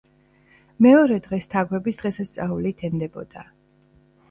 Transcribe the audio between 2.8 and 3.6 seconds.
თენდებოდა